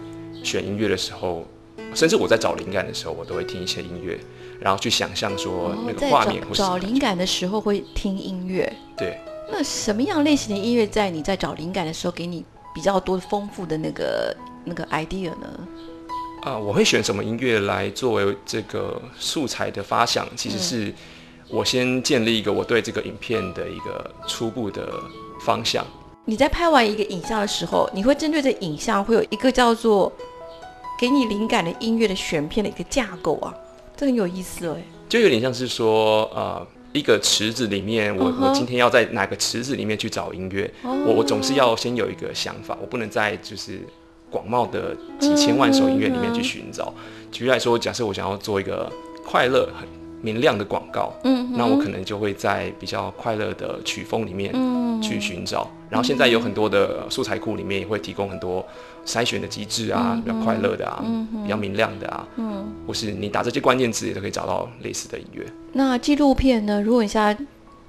[0.43, 1.47] 选音乐的时候，
[1.95, 4.19] 甚至我在找灵感的时候，我都会听一些音乐，
[4.61, 6.87] 然后去想象说那个画面找或是什么感觉。
[6.87, 9.19] 找灵感的时候会听音乐，对。
[9.57, 15.47] 那什么样类型的音乐在你在找灵感的时候给你比较多丰富的那个那个 idea 呢？
[16.43, 20.27] 啊、我会选什么音乐来作为这个素材的发想？
[20.35, 20.93] 其实是
[21.49, 24.93] 我先建立一个我对这个影片的一个初步的
[25.41, 25.87] 方向。
[26.25, 30.13] 你在拍完一个影像的时候，你会针对这影像会有一个叫做
[30.99, 33.55] 给你灵感的音乐的选片的一个架构啊，
[33.97, 34.83] 这很有意思哎。
[35.09, 43.81] 就有点像是说，呃，一个池子里面，我、我今天要在哪个池子里面去找音乐，哦我我总是要先有一个想法，我不能在就是
[44.31, 46.95] 广袤的几千万首音乐里面去寻找。
[47.33, 48.89] 举例来说，假设我想要做一个
[49.27, 49.89] 快乐、很
[50.23, 55.69] 明亮的广告，嗯哼那我可能就会在比较快乐的曲风里面嗯去寻找。
[55.95, 58.67] 然后现在有很多的素材库里面也会提供很多
[59.07, 61.01] 筛选的机制啊，比较快乐的啊，
[61.45, 65.47] 比较明亮的啊，嗯，或是你打这些关键字也都可以找到类似的音乐。
[65.73, 66.83] 那纪录片呢？
[66.83, 67.39] 如果你现在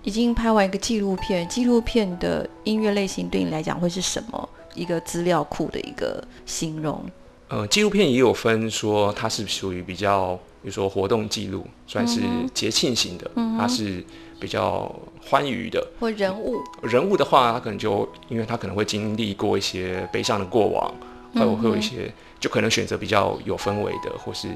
[0.03, 4.49] 已经拍完一个纪录片，纪录片的音乐类型对你来讲会是什么？
[4.75, 7.03] 一个资料库的一个形容。
[7.47, 12.21] 呃，纪录片也有分说它是属于比较，比如说活动记录，算是
[12.53, 14.03] 节庆型的，它是
[14.45, 14.93] 比较
[15.27, 15.83] 欢愉的。
[15.99, 20.93] 或人物，人物的话，他可能就因为他可能会经历过一些悲伤的过往，
[21.33, 24.49] 还有会有一些，就可能选择比较有氛围的，或是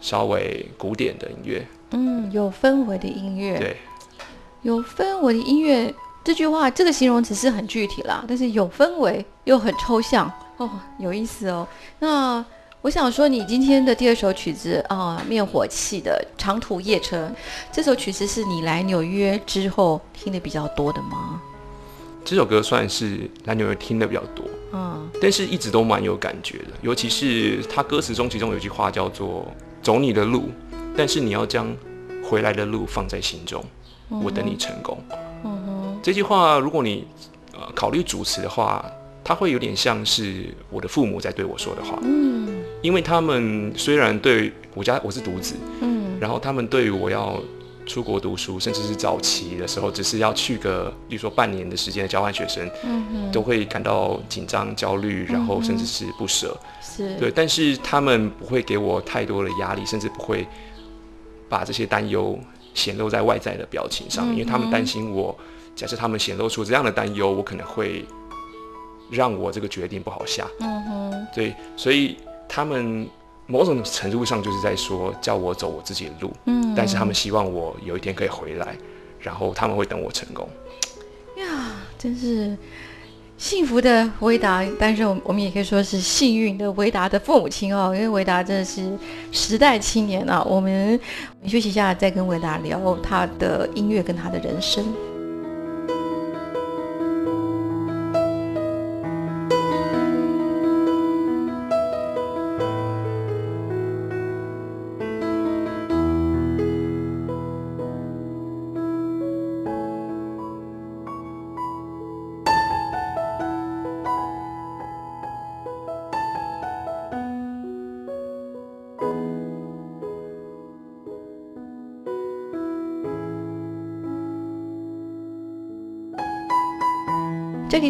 [0.00, 1.66] 稍微古典的音乐。
[1.90, 3.76] 嗯，有氛围的音乐，对，
[4.62, 11.68] 有氛围的音乐这句话，这个形容词是很具体啦，但是有氛围又很抽象哦，有意思哦。
[11.98, 12.42] 那
[12.80, 17.26] 我想说，你今天的第二首曲子啊，灭火器的《长途夜车》
[17.72, 21.42] 这首曲子是你来纽约之后听的比较多的吗？
[22.24, 26.66] 这首歌算是来纽约听的比较多，嗯但是一直都蛮有感觉的。
[26.80, 29.44] 尤其是他歌词中，其中有一句话叫做
[29.82, 30.44] “走你的路，
[30.96, 31.74] 但是你要将
[32.22, 33.64] 回来的路放在心中，
[34.08, 34.96] 我等你成功。
[35.42, 37.08] 嗯哼，这句话，如果你
[37.54, 38.84] 呃考虑主词的话，
[39.24, 46.18] 它会有点像是我的父母在对我说的话，嗯因为他们虽然对我家我是独子，嗯。
[46.20, 47.40] 然后他们对于我要
[47.86, 56.58] 出国读书，甚至是早期的时候，只是要去个，比如说半年的时间的交换学生，嗯哼，都会感到紧张、焦虑，然后甚至是不舍。
[56.82, 60.46] 是，对，但是他们不会给我太多的压力，甚至不会
[61.48, 62.38] 把这些担忧
[62.74, 65.36] 显露在外在的表情上，因为他们担心我，
[65.76, 68.04] 假设他们显露出这样的担忧，我可能会
[69.08, 70.44] 让我这个决定不好下。
[70.58, 72.16] 嗯哼，对，所以
[72.48, 73.06] 他们
[73.46, 78.76] 某种程度上就是在说叫我走我自己的路，嗯，但是他们希望我有一天可以回来，
[79.20, 80.48] 然后他们会等我成功。
[81.36, 82.56] 呀，真是
[83.36, 88.90] 幸福的维达，但是我们我们也可以说是幸运的维达的父母亲哦，因为维达真的是
[89.30, 90.42] 时代青年啊。
[90.42, 90.98] 我们
[91.36, 94.84] 我们休息一下，再跟维达聊他的音乐跟他的人生。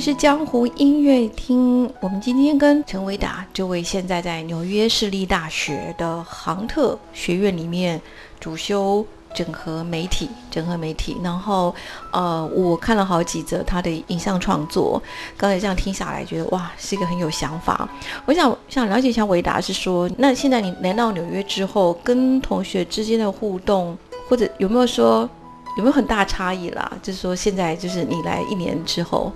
[0.00, 8.00] 是江湖音乐厅，我们今天跟陈维达这位现在在纽约市立大学的杭特学院里面
[8.38, 11.16] 主修整合媒体，整合媒体。
[11.22, 11.74] 然后，
[12.12, 15.02] 呃，我看了好几则他的影像创作，
[15.36, 17.88] 刚才这样听下来，觉得哇，是一个很有想法。
[18.24, 23.96] 我想想了解一下，维达是说，那现在你来到纽约之后，跟同学之间的互动，
[24.28, 25.28] 或者有没有说
[25.76, 26.92] 有没有很大差异啦？
[27.02, 29.32] 就是说，现在就是你来一年之后。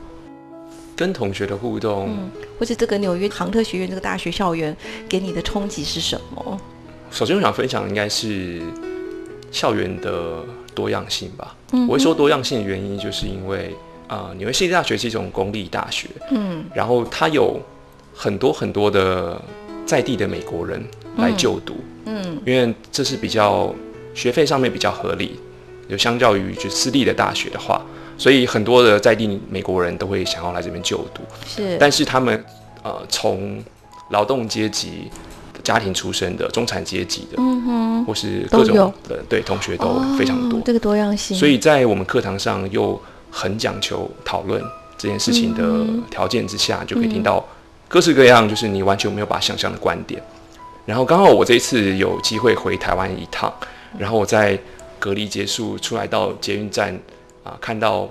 [0.95, 4.77] 跟同学的互动，嗯，或者这个纽约航特学院这个大学校园
[5.09, 6.61] 给你的冲击是什么？
[7.11, 8.61] 首先我想分享应该是
[9.51, 11.57] 校园的多样性吧。
[11.73, 13.75] 嗯，我会说多样性的原因，就是因为
[14.09, 17.61] 啊，纽约市立大学是一种公立大学，嗯，然后它有
[18.15, 19.41] 很多很多的
[19.87, 20.83] 在地的美国人
[21.17, 23.75] 来就读，嗯，因为这是比较
[24.15, 25.39] 学费上面比较合理，
[25.89, 27.83] 就相较于就私立的大学的话。
[28.19, 31.77] 所以很多的在地美国人都会想要来这边就读，是。
[31.79, 32.45] 但是他们
[32.83, 33.63] 呃从
[34.11, 35.11] 劳动阶级
[35.65, 41.37] 家庭出身的中产阶级的，嗯哼，或是各种的对同学都非常多，这个多样性。
[41.37, 44.63] 所以在我们课堂上又很讲求讨论
[44.99, 47.45] 这件事情的条件之下，就可以听到
[47.89, 50.23] 各式各样就是你完全没有办法想象的观点。
[50.85, 53.53] 然后刚好我这一次有机会回台湾一趟，
[53.99, 54.59] 然后我在
[54.99, 56.97] 隔离结束出来到捷运站。
[57.45, 58.09] 啊，看到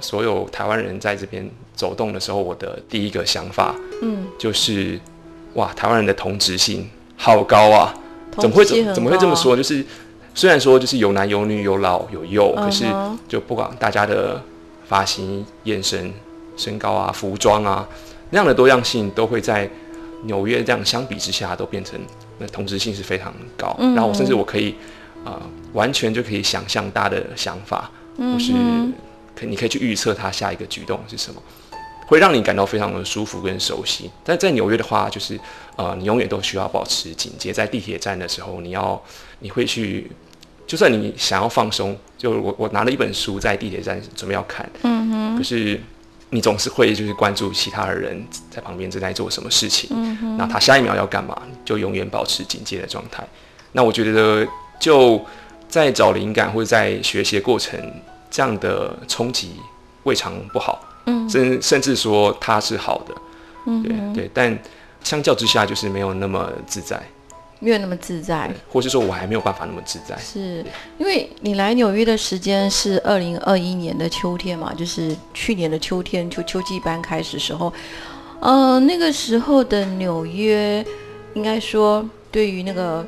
[0.00, 4.98] 所有台湾人在这边走动的时候，我的第一个想法，嗯，就是
[5.54, 7.94] 哇，台湾人的同质性好高啊！
[8.38, 9.56] 怎么会怎怎么会这么说？
[9.56, 9.84] 就是
[10.34, 12.86] 虽然说就是有男有女有老有幼，可是
[13.28, 14.40] 就不管大家的
[14.86, 16.12] 发型、眼神、
[16.56, 17.86] 身高啊、服装啊
[18.30, 19.68] 那样的多样性，都会在
[20.24, 21.98] 纽约这样相比之下都变成
[22.38, 23.76] 那同质性是非常高。
[23.78, 24.74] 然后甚至我可以
[25.24, 27.90] 啊，完全就可以想象大家的想法。
[28.16, 28.52] 或是
[29.34, 31.42] 可你可以去预测他下一个举动是什么，
[32.06, 34.10] 会让你感到非常的舒服跟熟悉。
[34.24, 35.38] 但在纽约的话，就是
[35.76, 37.52] 呃，你永远都需要保持警戒。
[37.52, 39.00] 在地铁站的时候，你要
[39.38, 40.10] 你会去，
[40.66, 45.80] 就算你想要放松，就我我拿了一本书在地铁站准备要看，嗯哼，可是
[46.30, 53.26] 你总是会就是关注其他的人在旁边正在做什么事情，嗯哼，那他下一秒要干嘛，就永远保持警戒的状态。
[53.72, 54.46] 那我觉得
[54.78, 55.24] 就。
[55.70, 57.80] 在找灵感或者在学习的过程，
[58.28, 59.52] 这样的冲击
[60.02, 63.14] 未尝不好，嗯，甚甚至说它是好的，
[63.66, 64.58] 嗯，对对，但
[65.02, 67.00] 相较之下就是没有那么自在，
[67.60, 70.64] 没有那么自在，或是说我还没有办法那么自在，是
[70.98, 77.72] 因为你来纽约的时间是二零二一年的秋天嘛，就是去年的秋天，就秋季班开始时候，
[78.40, 80.84] 呃，那个时候的纽约，
[81.34, 83.06] 应该说对于那个。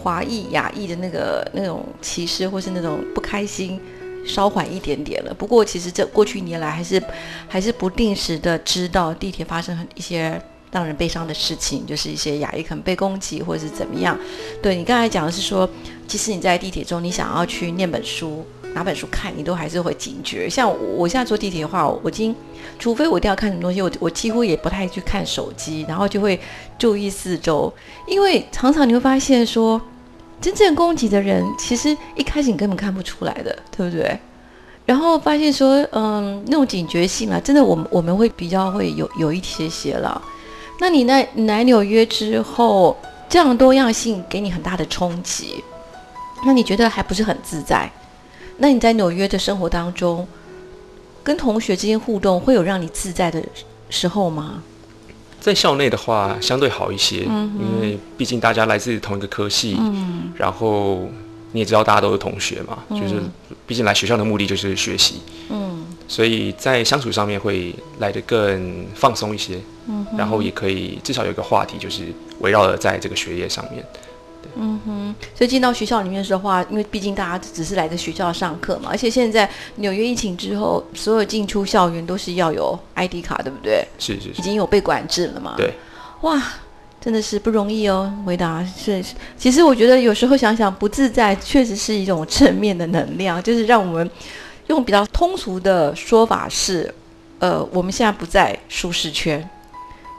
[0.00, 3.78] 华裔、亚裔的那个那种歧视，或是那种不开心，
[4.26, 5.34] 稍缓一点点了。
[5.34, 7.02] 不过，其实这过去一年来，还是
[7.46, 10.40] 还是不定时的知道地铁发生一些
[10.72, 14.18] 让人悲伤的事情，就是一些亚裔可能被攻击，或者是怎么样。
[14.62, 15.68] 对你刚才讲的是说，
[16.08, 20.48] 其实你在地铁中，你想要去念本书、拿本书看，你都还是会警觉。
[20.48, 22.34] 像我我现在坐地铁的话，我已经
[22.78, 26.40] 除非我一定要看什么东西，我我几乎也不太去看手机，然后就会
[26.78, 27.72] 注意四周，
[28.06, 29.80] 因为常常你会发现说。
[30.42, 34.18] 真正攻击的人，其实一开始你根本看不出来的，对不对？
[34.86, 40.22] 然后发现说，嗯，那种警觉性啊，真的，我们我们会比较会有有一些些了。
[40.78, 42.96] 那你来来纽约之后，
[43.28, 45.62] 这样多样性给你很大的冲击，
[46.46, 47.92] 那你觉得还不是很自在？
[48.62, 50.28] 那你在纽约的生活当中，
[51.22, 53.42] 跟同学之间互动，会有让你自在的
[53.88, 54.62] 时候吗？
[55.40, 59.78] 在校内的话，相对好一些，因为毕竟大家来自同一个科系，
[60.36, 61.08] 然后
[61.52, 63.14] 你也知道大家都是同学嘛，就是
[63.66, 72.02] 毕竟来学校的目的就是学习，嗯，所以在相处上面会来得更放松一些，嗯，然后也可以至少有一个话题，就是
[72.40, 73.82] 围绕着在这个学业上面。
[74.56, 83.86] 嗯哼，所以进到学校里面的话，因为毕竟大家只是来在学校上课嘛，而且现在纽约疫情之后，所有进出校园都是要有 ID 卡，对不对？
[83.98, 85.54] 是是，已经有被管制了嘛？
[85.56, 85.72] 对。
[86.22, 86.42] 哇，
[87.00, 88.12] 真的是不容易哦。
[88.26, 89.02] 回答是，
[89.38, 94.10] 其实我觉得有时候想想不自在，确实是一种正面的能量，就是让我们
[94.66, 96.92] 用比较通俗的说法是，
[97.38, 99.48] 呃，我们现在不在舒适圈。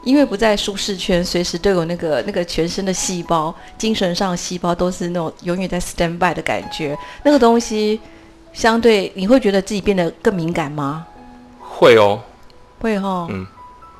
[0.04, 6.98] 因为不在舒适圈，随时都有那个那个全身的细胞、精神上的细胞都是那种永远在 stand by 的感觉。
[7.24, 8.00] 那个东西
[8.52, 11.06] 相对你会觉得自己变得更敏感吗？
[11.60, 12.20] 会哦，
[12.80, 13.28] 会哈。
[13.30, 13.46] 嗯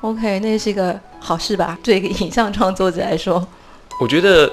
[0.00, 1.78] ，OK，那是一个好事吧？
[1.82, 3.46] 对一个影像创作者来说，
[4.00, 4.50] 我觉得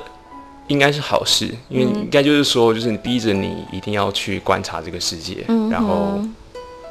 [0.68, 6.20] 应该是好事，因为应该就是说，就是你逼着你一定要去观察这个世界，然后。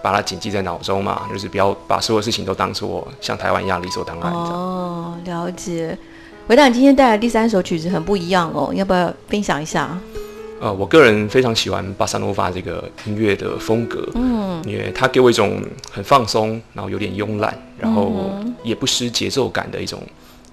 [0.08, 4.32] 把它谨记在脑中嘛，就是不要把所有事情都当做像台湾一样理所当然。
[4.32, 5.96] 哦，了解。
[6.46, 9.98] 维达，你今天带来第三首曲子很不一样哦，要不要分享一下？
[10.62, 18.10] 呃，我个人非常喜欢巴萨诺瓦这个音乐的风格，嗯，因为它给我一种很放松，然后有点慵懒，然后
[18.62, 20.00] 也不失节奏感的一种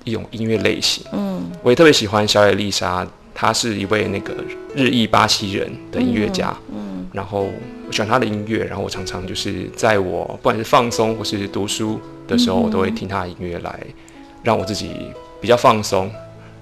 [0.03, 1.01] 一种音乐类型。
[1.13, 4.33] 嗯，我也特别喜欢小野丽莎，她是一位那个
[4.75, 6.53] 日裔巴西人的音乐家。
[6.73, 7.47] 嗯，然后
[7.87, 13.79] 我喜欢他的音乐，然后我常常就是在我不管是放松或是读书的时候，我都会听他的音乐来
[14.43, 14.91] 让我自己
[15.39, 16.11] 比较放松。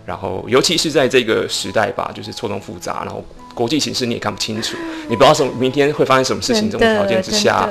[0.05, 3.23] 然后，尤其是在这个时代吧，就是错综复杂，然后
[3.55, 4.75] 国际形势你也看不清楚，
[5.07, 7.69] 你不知道什么明天会发生什么事情，这种条件之下，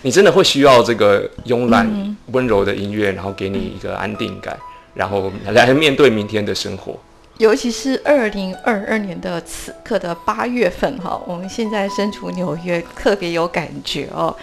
[0.00, 4.58] 你真的会需要这个慵懒、温柔的音乐，然后给你一个安定感，
[4.94, 6.98] 然后来面对明天的生活。
[7.38, 14.34] 尤其是二零二二年的此刻的八月份，哈，我们现在身处纽约，特别有感觉哦。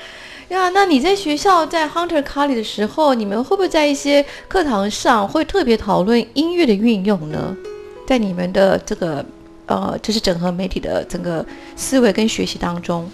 [0.50, 7.56] 呀，那你在学校在 Hunter College 的时候，你们会不会在一些课堂上会特别讨论音乐的运用呢？
[8.06, 9.24] 在你们的这个
[9.68, 11.46] 呃，就是整合媒体的整个
[11.78, 13.10] 思维跟学习当中，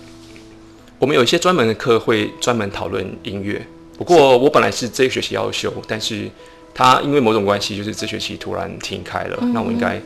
[0.98, 3.64] 我们有一些专门的课会专门讨论音乐。
[3.96, 6.28] 不过我本来是这个学期要修，但是
[6.78, 9.38] 他因为某种关系，就是这学期突然停开了。
[9.52, 10.00] 那我应该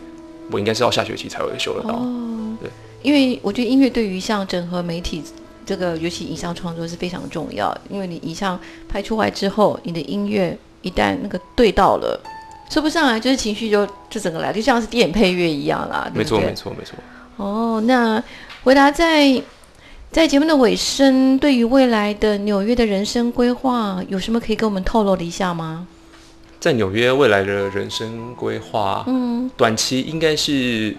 [0.50, 1.96] 我应该是要下学期才会修得到。
[1.96, 2.70] 哦，对，
[3.04, 5.22] 因为我觉得音乐对于像整合媒体。
[5.64, 8.60] 这个尤其影像创作是非常重要，因为你影像
[8.90, 12.20] 拍出来之后，你的音乐一旦那个对到了，
[12.70, 16.96] 说不上来就是情绪就就整个来，就像是电影配乐一样啦，没错没错没错。
[17.38, 18.22] 哦，那
[18.64, 19.42] 回答在
[20.12, 25.88] 在节目的尾声，对于未来的纽约的人生规划，有什么可以跟我们透露一下吗？
[26.62, 30.96] 在纽约未来的人生规划，嗯，短期应该是，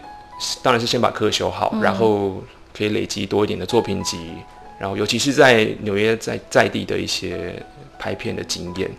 [0.62, 2.42] 当然是先把课修好，然后。
[2.74, 4.32] 可以累积多一点的作品集，
[4.78, 7.54] 然后尤其是在纽约在在地的一些
[7.98, 8.90] 拍片的经验，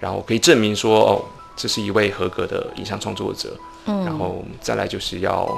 [0.00, 3.56] 然后可以证明说哦，这是一位合格的影像创作者。
[3.86, 5.48] 嗯，然后再来就是要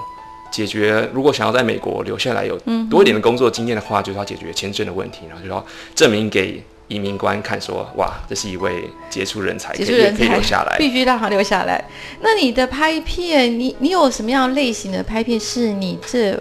[0.52, 2.54] 解决，如果想要在美国留下来有
[2.90, 11.82] 多一点的工作经验的话，就是要解决签证的问题，然后就要证明给移民官看说，哇，这是一位杰出人才，杰出人才留下来，必须让他留下来。
[12.20, 16.38] 那你的拍片，你你有什么样类型的拍片是你这？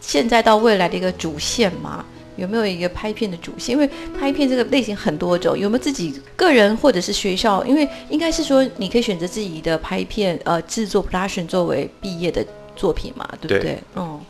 [0.00, 2.04] 现在到未来的一个主线吗？
[2.36, 3.74] 有没有一个拍片的主线？
[3.74, 7.64] 因为拍片这个类型很多种，有没有自己个人或者是学校？
[7.64, 13.78] 因为应该是说你可以选择自己的拍片呃制作 production 作为毕业的作品嘛，对不对？
[13.96, 14.20] 嗯，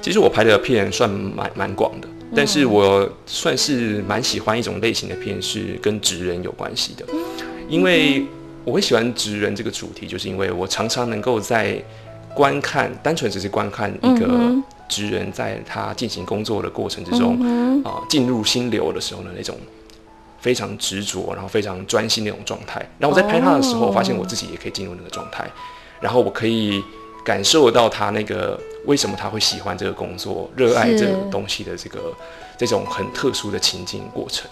[0.00, 7.04] 其实我拍的片算蛮蛮广的，但是我算是蛮喜欢一种类型的片是跟职人有关系的，
[7.68, 8.24] 因为
[8.64, 11.82] 我会喜欢职人这个主题，就是因为我常常能够在
[12.34, 14.54] 观看，单纯只是观看一个。
[14.88, 19.56] 职人在他进行工作的过程之中，啊，进入心流的时候呢，那种
[20.38, 22.78] 非常执着，然后非常专心那种状态。
[22.96, 25.44] 然后我在拍他的时候，发现我自己也可以进入那个状态，
[26.00, 26.80] 然后我可以
[27.26, 32.14] 感受到他那个为什么他会喜欢这个工作、热爱这个东西的这个
[32.56, 34.48] 这种很特殊的情境过程。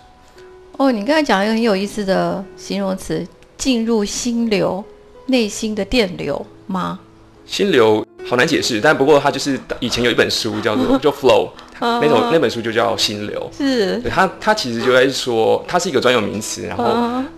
[0.76, 3.24] 哦，你刚才讲一个很有意思的形容词，
[3.56, 4.84] 进入心流，
[5.26, 6.98] 内心的电流吗？
[7.46, 8.04] 心流。
[8.26, 13.50] 好难解释，但不过它就是以前有一本书叫做 就 Flow，那种那本书就叫心流。
[13.54, 16.84] 是，对它它其实就在说，它是一个专有名词，然后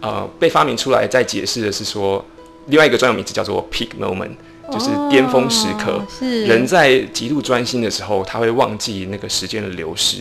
[0.00, 2.24] 呃被发明出来在解释的是说，
[2.66, 4.36] 另外一个专有名词叫做 Peak Moment，
[4.72, 6.00] 就是巅峰时刻。
[6.08, 10.18] 是，人在极度专心的时候，他会忘记那个时间的流逝。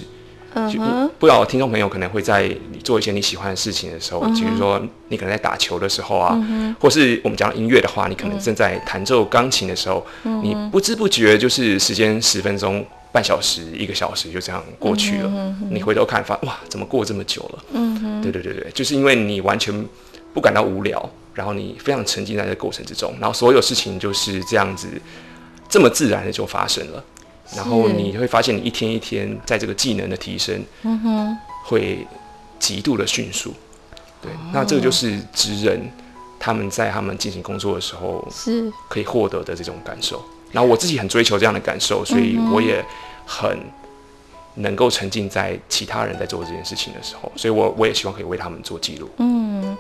[0.58, 6.34] 嗯，不少听众朋友可能会在你做一些你喜欢的事情的时候，比如说你可能在打球的时候啊，
[6.80, 15.56] 或是我们讲音乐的话，你可能正在弹奏钢琴的时候，你不知不觉就是时间十分钟、半小时、一个小时就这样过去了。
[15.70, 17.64] 你回头看，发哇，怎么过这么久了？
[17.74, 19.86] 嗯对对对对，就是因为你完全
[20.34, 24.88] 不感到无聊，然后你非常沉浸在这个过程之中，然后所有事情就是这样子
[25.70, 27.04] 这么自然的就发生了。
[27.56, 32.08] 然后你会发现，你一天一天在这个技能的提升，嗯哼，会
[32.58, 33.54] 极度的迅速。
[34.20, 35.80] 对，那这个就是职人
[36.40, 40.24] 他们在他们进行工作的时候是可以获得的这种感受。
[40.52, 42.84] 然后我自己很追求这样的感受，所以我也
[43.28, 43.60] 很
[44.56, 49.10] 能够沉浸在其他人在做这件事情的时候，所以我我也希望可以为他们做记录。
[49.18, 49.75] 嗯，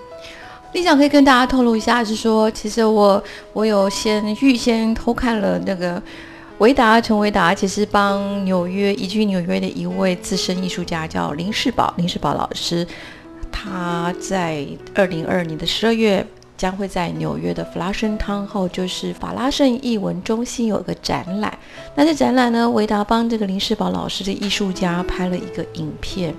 [0.75, 3.23] 立想可以跟大家透露一下，是说其实我
[3.53, 6.01] 我有先预先偷看了那个。
[6.59, 12.87] 维达陈维达其实帮纽约移居纽约的一位资深艺术家叫林世宝，林世宝老师，
[13.51, 21.57] 他在二零二二年的十二月将会在纽约的弗拉盛汤后，就是法拉盛艺文中心有一个展览。
[21.93, 26.33] 那这展览呢，维达帮这个林世宝老师的艺术家拍了一个影片，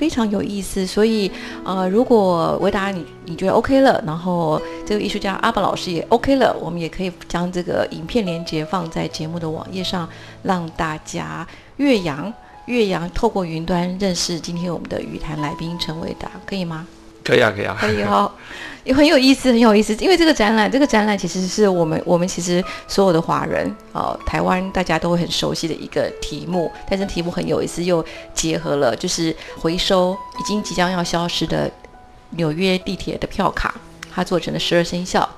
[0.00, 0.86] 非常有意思。
[0.86, 1.30] 所以，
[1.62, 10.08] 呃，如果维达你你觉得 OK 了，然后这个艺术家阿宝老师也 OK 了，我们也可以将这个影片连接放在节目的网页上，
[10.42, 11.46] 让大家
[11.76, 12.32] 岳阳
[12.64, 16.86] 岳阳透过云端认识今天我们的语坛来宾陈维达，可以吗？
[17.22, 18.32] 可以啊，可以啊，可以哦，
[18.84, 19.94] 也很有意思，很有意思。
[19.96, 28.04] 因为这个展览，这个展览其实是我们我们其实所有的华人哦，台湾大家都会很熟悉的一个题目，但是题目很有意思，又
[28.34, 31.70] 结合了就是回收已经即将要消失的
[32.30, 33.74] 纽约地铁的票卡，
[34.10, 35.28] 它做成了十二生肖。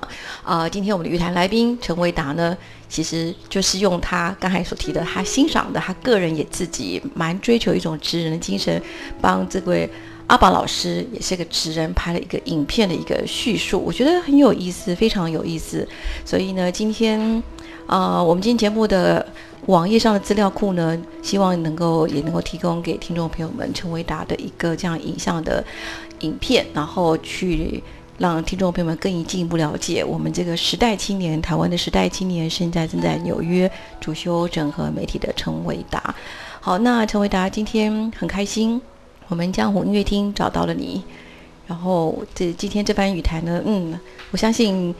[0.43, 8.81] 啊，今天我们的语坛来宾陈维达呢，其实就是用他刚才所提的，他欣赏的，他个人也自己蛮追求一种职人的精神，
[9.19, 9.89] 帮这位。
[10.27, 15.87] 阿宝老师也是个职人，拍了一个影片的一个叙述，我觉得很有意思，非常有意思。
[16.25, 17.43] 所以呢，今天，
[17.87, 19.25] 呃，我们今天节目的
[19.67, 25.63] 网页上的资料库呢，希望能够也能够提供给听众朋友们陈维达的一个这样影像的
[26.21, 27.83] 影片，然后去
[28.17, 33.69] 让听众朋友们更进一步了解我们这个时代青年，台湾的时代青年，现在正在纽约
[33.99, 36.15] 主修整合媒体的陈维达。
[36.61, 38.81] 好，那陈维达今天很开心。
[39.33, 41.01] 我们江湖音乐厅找到了你，
[41.65, 44.93] 然后这今天这番语谈呢，嗯，我相信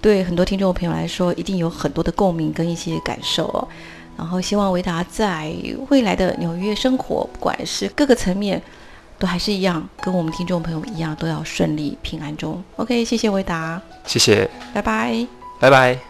[0.00, 3.66] 对很多听众朋友来说，一定有很多的共鸣跟一些感受哦。
[4.16, 5.52] 然后希望维达在
[5.88, 8.62] 未来的纽约生活，不管是各个层面，
[9.18, 12.62] 都还是一样，跟我们听众朋友一样，都要顺利平安中。
[12.76, 15.26] OK，谢谢维达，谢谢，拜拜，
[15.58, 16.09] 拜拜。